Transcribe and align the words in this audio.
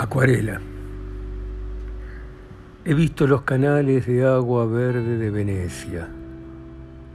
Acuarela. 0.00 0.58
He 2.86 2.94
visto 2.94 3.26
los 3.26 3.42
canales 3.42 4.06
de 4.06 4.26
agua 4.26 4.64
verde 4.64 5.18
de 5.18 5.30
Venecia, 5.30 6.08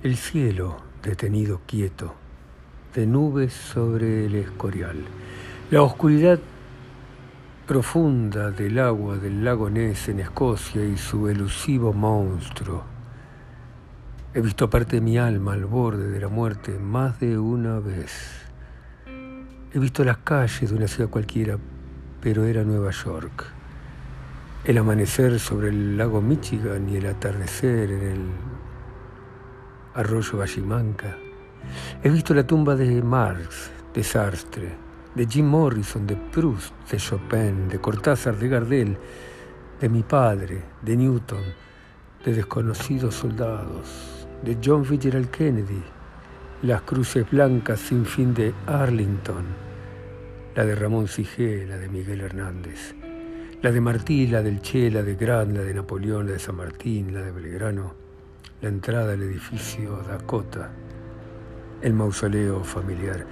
el 0.03 0.15
cielo 0.15 0.77
detenido 1.01 1.61
quieto, 1.65 2.13
de 2.93 3.07
nubes 3.07 3.53
sobre 3.53 4.27
el 4.27 4.35
escorial, 4.35 4.97
la 5.71 5.81
oscuridad 5.81 6.37
profunda 7.65 8.51
del 8.51 8.77
agua 8.77 9.17
del 9.17 9.43
lago 9.43 9.67
Ness 9.67 10.09
en 10.09 10.19
Escocia 10.19 10.85
y 10.85 10.95
su 10.95 11.27
elusivo 11.27 11.91
monstruo. 11.91 12.83
He 14.35 14.41
visto 14.41 14.69
parte 14.69 14.97
de 14.97 15.01
mi 15.01 15.17
alma 15.17 15.53
al 15.53 15.65
borde 15.65 16.07
de 16.07 16.19
la 16.19 16.27
muerte 16.27 16.77
más 16.77 17.19
de 17.19 17.39
una 17.39 17.79
vez. 17.79 18.45
He 19.73 19.79
visto 19.79 20.03
las 20.03 20.17
calles 20.17 20.69
de 20.69 20.75
una 20.75 20.87
ciudad 20.87 21.09
cualquiera 21.09 21.57
pero 22.25 22.43
era 22.43 22.63
Nueva 22.63 22.89
York. 22.89 23.45
El 24.63 24.79
amanecer 24.79 25.39
sobre 25.39 25.69
el 25.69 25.95
lago 25.95 26.21
Michigan 26.21 26.89
y 26.89 26.95
el 26.95 27.05
atardecer 27.05 27.91
en 27.91 28.01
el 28.01 28.21
arroyo 29.93 30.39
Vallimanca. 30.39 31.15
He 32.01 32.09
visto 32.09 32.33
la 32.33 32.41
tumba 32.47 32.75
de 32.75 32.99
Marx, 33.03 33.69
de 33.93 34.03
Sartre, 34.03 34.75
de 35.13 35.27
Jim 35.27 35.45
Morrison, 35.45 36.07
de 36.07 36.15
Proust, 36.15 36.73
de 36.89 36.97
Chopin, 36.97 37.67
de 37.69 37.77
Cortázar, 37.77 38.35
de 38.37 38.47
Gardel, 38.47 38.97
de 39.79 39.87
mi 39.87 40.01
padre, 40.01 40.63
de 40.81 40.97
Newton, 40.97 41.43
de 42.25 42.33
desconocidos 42.33 43.13
soldados, 43.13 44.27
de 44.43 44.57
John 44.65 44.83
Fitzgerald 44.83 45.29
Kennedy, 45.29 45.83
las 46.63 46.81
cruces 46.81 47.29
blancas 47.29 47.81
sin 47.81 48.03
fin 48.03 48.33
de 48.33 48.51
Arlington 48.65 49.64
la 50.55 50.63
de 50.63 50.73
Ramón 50.73 51.07
Sigé, 51.07 51.65
la 51.67 51.77
de 51.77 51.89
Miguel 51.89 52.21
Hernández, 52.21 52.95
la 53.61 53.71
de 53.71 53.81
Martí, 53.81 54.27
la 54.27 54.41
del 54.41 54.61
Che, 54.61 54.89
la 54.89 55.03
de 55.03 55.15
Gran, 55.15 55.53
la 55.53 55.61
de 55.61 55.73
Napoleón, 55.73 56.27
la 56.27 56.33
de 56.33 56.39
San 56.39 56.55
Martín, 56.55 57.13
la 57.13 57.21
de 57.21 57.31
Belgrano, 57.31 57.93
la 58.61 58.69
entrada 58.69 59.13
al 59.13 59.21
edificio 59.21 59.97
Dakota, 60.07 60.71
el 61.81 61.93
mausoleo 61.93 62.63
familiar. 62.63 63.25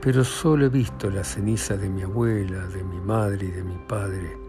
Pero 0.00 0.24
solo 0.24 0.66
he 0.66 0.68
visto 0.70 1.10
la 1.10 1.22
ceniza 1.22 1.76
de 1.76 1.90
mi 1.90 2.02
abuela, 2.02 2.66
de 2.66 2.82
mi 2.82 2.98
madre 2.98 3.46
y 3.46 3.50
de 3.50 3.62
mi 3.62 3.76
padre 3.86 4.42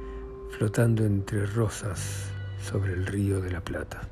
flotando 0.58 1.03
entre 1.03 1.45
rosas 1.47 2.30
sobre 2.62 2.94
el 2.94 3.06
río 3.06 3.42
de 3.42 3.52
la 3.52 3.62
Plata. 3.62 4.08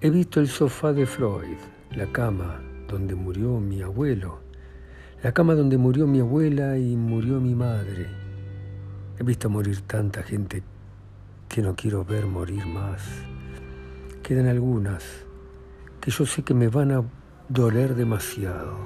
He 0.00 0.10
visto 0.10 0.40
el 0.40 0.48
sofá 0.48 0.92
de 0.92 1.06
Floyd, 1.06 1.58
la 1.92 2.10
cama 2.10 2.60
donde 2.88 3.14
murió 3.14 3.60
mi 3.60 3.82
abuelo, 3.82 4.47
la 5.22 5.32
cama 5.32 5.54
donde 5.54 5.78
murió 5.78 6.06
mi 6.06 6.20
abuela 6.20 6.78
y 6.78 6.96
murió 6.96 7.40
mi 7.40 7.54
madre. 7.54 8.06
He 9.18 9.24
visto 9.24 9.50
morir 9.50 9.80
tanta 9.80 10.22
gente 10.22 10.62
que 11.48 11.60
no 11.60 11.74
quiero 11.74 12.04
ver 12.04 12.26
morir 12.26 12.64
más. 12.66 13.02
Quedan 14.22 14.46
algunas 14.46 15.02
que 16.00 16.12
yo 16.12 16.24
sé 16.24 16.44
que 16.44 16.54
me 16.54 16.68
van 16.68 16.92
a 16.92 17.02
doler 17.48 17.96
demasiado. 17.96 18.78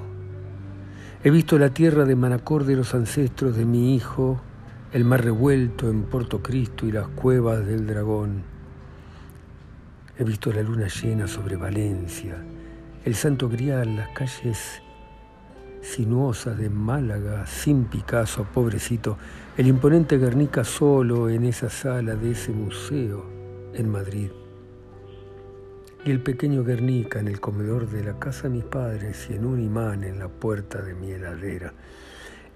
He 1.23 1.29
visto 1.29 1.59
la 1.59 1.69
tierra 1.69 2.03
de 2.03 2.15
Manacor 2.15 2.65
de 2.65 2.77
los 2.77 2.95
ancestros 2.95 3.55
de 3.55 3.65
mi 3.65 3.95
hijo, 3.95 4.41
el 4.91 5.05
mar 5.05 5.23
revuelto 5.23 5.87
en 5.87 6.03
Puerto 6.03 6.41
Cristo 6.41 6.87
y 6.87 6.91
las 6.91 7.07
cuevas 7.09 7.63
del 7.65 7.85
dragón. 7.85 8.41
He 10.17 10.23
visto 10.23 10.51
la 10.51 10.63
luna 10.63 10.87
llena 10.87 11.27
sobre 11.27 11.57
Valencia, 11.57 12.43
el 13.05 13.13
Santo 13.13 13.49
Grial, 13.49 13.95
las 13.95 14.09
calles 14.09 14.81
sinuosa 15.83 16.55
de 16.55 16.69
Málaga, 16.69 17.45
sin 17.45 17.85
Picasso, 17.85 18.45
pobrecito, 18.51 19.17
el 19.57 19.67
imponente 19.67 20.17
Guernica 20.17 20.63
solo 20.63 21.29
en 21.29 21.43
esa 21.43 21.69
sala 21.69 22.15
de 22.15 22.31
ese 22.31 22.51
museo 22.51 23.25
en 23.73 23.89
Madrid. 23.89 24.31
Y 26.05 26.11
el 26.11 26.21
pequeño 26.21 26.63
Guernica 26.63 27.19
en 27.19 27.27
el 27.27 27.39
comedor 27.39 27.89
de 27.89 28.03
la 28.03 28.17
casa 28.17 28.43
de 28.43 28.55
mis 28.55 28.63
padres 28.63 29.27
y 29.29 29.33
en 29.33 29.45
un 29.45 29.61
imán 29.61 30.03
en 30.03 30.19
la 30.19 30.29
puerta 30.29 30.81
de 30.81 30.95
mi 30.95 31.11
heladera. 31.11 31.73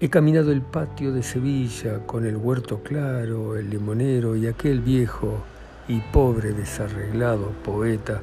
He 0.00 0.08
caminado 0.08 0.50
el 0.50 0.62
patio 0.62 1.12
de 1.12 1.22
Sevilla 1.22 2.06
con 2.06 2.24
el 2.24 2.36
huerto 2.36 2.82
claro, 2.82 3.56
el 3.56 3.68
limonero 3.68 4.36
y 4.36 4.46
aquel 4.46 4.80
viejo 4.80 5.42
y 5.86 6.00
pobre 6.00 6.52
desarreglado 6.52 7.52
poeta. 7.64 8.20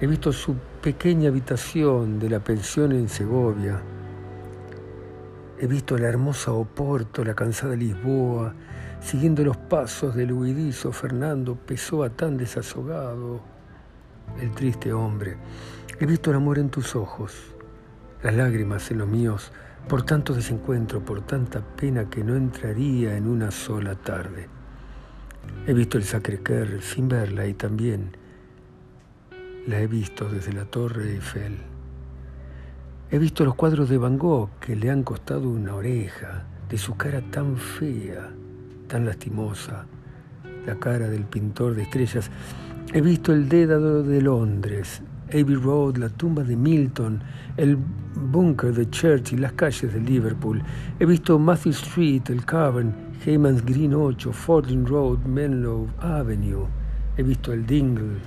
He 0.00 0.06
visto 0.06 0.32
su 0.32 0.56
pequeña 0.80 1.28
habitación 1.28 2.18
de 2.18 2.30
la 2.30 2.40
pensión 2.40 2.92
en 2.92 3.08
Segovia, 3.08 3.80
He 5.62 5.66
visto 5.66 5.98
la 5.98 6.08
hermosa 6.08 6.52
Oporto, 6.52 7.22
la 7.22 7.34
cansada 7.34 7.76
Lisboa, 7.76 8.54
siguiendo 9.02 9.44
los 9.44 9.58
pasos 9.58 10.14
del 10.14 10.32
huidizo 10.32 10.90
Fernando 10.90 11.54
Pessoa 11.54 12.08
tan 12.08 12.38
desazogado, 12.38 13.42
el 14.40 14.52
triste 14.52 14.90
hombre. 14.90 15.36
He 15.98 16.06
visto 16.06 16.30
el 16.30 16.36
amor 16.36 16.58
en 16.58 16.70
tus 16.70 16.96
ojos, 16.96 17.34
las 18.22 18.34
lágrimas 18.34 18.90
en 18.90 18.98
los 18.98 19.08
míos, 19.08 19.52
por 19.86 20.02
tanto 20.02 20.32
desencuentro, 20.32 21.04
por 21.04 21.20
tanta 21.26 21.60
pena 21.60 22.08
que 22.08 22.24
no 22.24 22.36
entraría 22.36 23.14
en 23.14 23.28
una 23.28 23.50
sola 23.50 23.96
tarde. 23.96 24.48
He 25.66 25.74
visto 25.74 25.98
el 25.98 26.04
Sacré-Cœur 26.04 26.80
sin 26.80 27.06
verla 27.06 27.46
y 27.46 27.52
también 27.52 28.16
la 29.66 29.78
he 29.78 29.86
visto 29.86 30.26
desde 30.26 30.54
la 30.54 30.64
Torre 30.64 31.10
Eiffel. 31.10 31.69
He 33.12 33.18
visto 33.18 33.44
los 33.44 33.56
cuadros 33.56 33.88
de 33.88 33.98
Van 33.98 34.16
Gogh 34.16 34.50
que 34.60 34.76
le 34.76 34.88
han 34.88 35.02
costado 35.02 35.48
una 35.50 35.74
oreja, 35.74 36.44
de 36.68 36.78
su 36.78 36.96
cara 36.96 37.20
tan 37.20 37.56
fea, 37.56 38.30
tan 38.86 39.04
lastimosa, 39.04 39.84
la 40.64 40.76
cara 40.76 41.08
del 41.08 41.24
pintor 41.24 41.74
de 41.74 41.82
estrellas. 41.82 42.30
He 42.92 43.00
visto 43.00 43.32
el 43.32 43.48
Dédalo 43.48 44.04
de 44.04 44.22
Londres, 44.22 45.02
Abbey 45.30 45.56
Road, 45.56 45.96
la 45.96 46.08
tumba 46.08 46.44
de 46.44 46.54
Milton, 46.54 47.20
el 47.56 47.76
búnker 48.14 48.72
de 48.74 48.88
Churchill, 48.88 49.40
las 49.40 49.54
calles 49.54 49.92
de 49.92 50.00
Liverpool. 50.00 50.62
He 51.00 51.04
visto 51.04 51.36
Matthew 51.36 51.72
Street, 51.72 52.22
el 52.28 52.44
Cavern, 52.44 52.94
Heyman's 53.26 53.64
Green 53.64 53.92
8, 53.92 54.32
Fording 54.32 54.86
Road, 54.86 55.18
Menlo 55.24 55.88
Avenue. 55.98 56.68
He 57.16 57.24
visto 57.24 57.52
el 57.52 57.66
Dingle, 57.66 58.20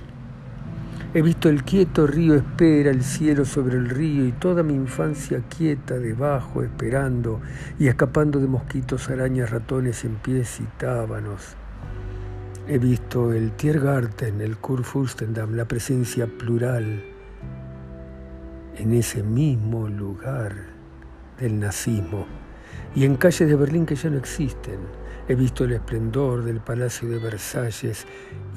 He 1.16 1.22
visto 1.22 1.48
el 1.48 1.62
quieto 1.62 2.08
río 2.08 2.34
espera, 2.34 2.90
el 2.90 3.04
cielo 3.04 3.44
sobre 3.44 3.76
el 3.76 3.88
río 3.88 4.26
y 4.26 4.32
toda 4.32 4.64
mi 4.64 4.74
infancia 4.74 5.44
quieta 5.48 5.96
debajo, 5.96 6.64
esperando 6.64 7.40
y 7.78 7.86
escapando 7.86 8.40
de 8.40 8.48
mosquitos, 8.48 9.08
arañas, 9.10 9.50
ratones 9.50 10.04
en 10.04 10.16
pies 10.16 10.58
y 10.58 10.64
tábanos. 10.76 11.54
He 12.66 12.78
visto 12.78 13.32
el 13.32 13.52
Tiergarten, 13.52 14.40
el 14.40 14.56
Kurfürstendamm, 14.56 15.54
la 15.54 15.66
presencia 15.66 16.26
plural 16.26 17.04
en 18.76 18.92
ese 18.92 19.22
mismo 19.22 19.88
lugar 19.88 20.52
del 21.38 21.60
nazismo 21.60 22.26
y 22.96 23.04
en 23.04 23.14
calles 23.14 23.48
de 23.48 23.54
Berlín 23.54 23.86
que 23.86 23.94
ya 23.94 24.10
no 24.10 24.18
existen 24.18 24.80
He 25.26 25.34
visto 25.34 25.64
el 25.64 25.72
esplendor 25.72 26.44
del 26.44 26.60
Palacio 26.60 27.08
de 27.08 27.18
Versalles 27.18 28.06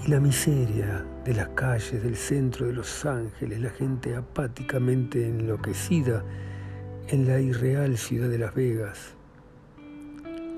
y 0.06 0.12
la 0.12 0.20
miseria 0.20 1.06
de 1.24 1.34
las 1.34 1.48
calles 1.50 2.04
del 2.04 2.18
centro 2.18 2.68
de 2.68 2.74
Los 2.74 3.06
Ángeles, 3.06 3.62
la 3.62 3.70
gente 3.70 4.18
apáticamente 4.18 5.26
enloquecida 5.26 6.26
en 7.08 7.26
la 7.26 7.40
irreal 7.40 7.98
ciudad 7.98 8.28
de 8.28 8.38
Las 8.38 8.54
Vegas. 8.54 9.16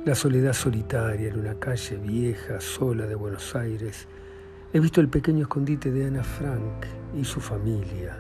La 0.04 0.16
soledad 0.16 0.54
solitaria 0.54 1.30
en 1.30 1.38
una 1.38 1.60
calle 1.60 1.98
vieja, 1.98 2.60
sola 2.60 3.06
de 3.06 3.14
Buenos 3.14 3.56
Aires. 3.56 4.08
He 4.74 4.80
visto 4.80 5.02
el 5.02 5.10
pequeño 5.10 5.44
escondite 5.44 5.92
de 5.92 6.08
Ana 6.08 6.24
Frank 6.24 6.88
y 7.16 7.24
su 7.24 7.40
familia. 7.40 8.18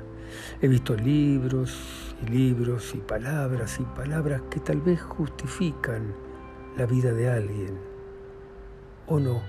He 0.62 0.68
visto 0.68 0.96
libros 0.96 2.16
y 2.22 2.30
libros 2.30 2.94
y 2.94 3.00
palabras 3.00 3.80
y 3.80 3.84
palabras 3.84 4.44
que 4.52 4.60
tal 4.60 4.80
vez 4.80 5.02
justifican 5.02 6.29
la 6.80 6.86
vida 6.86 7.12
de 7.12 7.30
alguien, 7.30 7.78
o 9.08 9.20
no. 9.20 9.42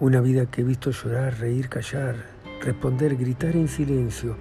Una 0.00 0.20
vida 0.20 0.46
que 0.46 0.62
he 0.62 0.64
visto 0.64 0.90
llorar, 0.90 1.38
reír, 1.38 1.68
callar, 1.68 2.16
responder, 2.60 3.16
gritar 3.16 3.54
en 3.54 3.68
silencio. 3.68 4.36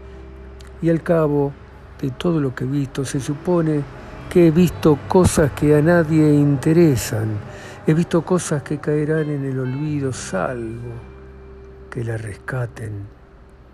Y 0.81 0.89
al 0.89 1.03
cabo 1.03 1.53
de 2.01 2.09
todo 2.09 2.41
lo 2.41 2.55
que 2.55 2.63
he 2.63 2.67
visto, 2.67 3.05
se 3.05 3.19
supone 3.19 3.83
que 4.31 4.47
he 4.47 4.51
visto 4.51 4.97
cosas 5.07 5.51
que 5.51 5.75
a 5.75 5.81
nadie 5.81 6.33
interesan. 6.33 7.37
He 7.85 7.93
visto 7.93 8.25
cosas 8.25 8.63
que 8.63 8.79
caerán 8.79 9.29
en 9.29 9.45
el 9.45 9.59
olvido, 9.59 10.11
salvo 10.11 10.91
que 11.91 12.03
la 12.03 12.17
rescaten 12.17 13.05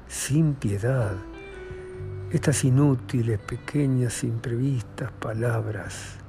sin 0.06 0.56
piedad. 0.56 1.16
Estas 2.30 2.66
inútiles, 2.66 3.40
pequeñas, 3.40 4.22
imprevistas 4.26 5.14
palabras 5.14 6.21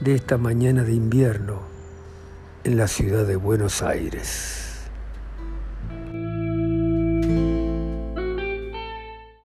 de 0.00 0.14
esta 0.14 0.38
mañana 0.38 0.82
de 0.82 0.94
invierno 0.94 1.60
en 2.64 2.78
la 2.78 2.88
ciudad 2.88 3.26
de 3.26 3.36
Buenos 3.36 3.82
Aires. 3.82 4.69